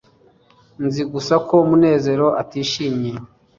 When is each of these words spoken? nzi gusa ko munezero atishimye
nzi 0.85 1.01
gusa 1.11 1.35
ko 1.47 1.55
munezero 1.69 2.27
atishimye 2.41 3.11